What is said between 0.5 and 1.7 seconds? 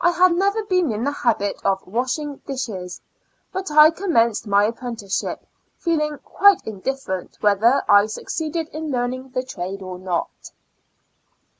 been in the habit